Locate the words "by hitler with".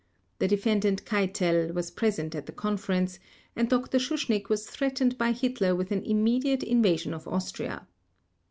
5.15-5.91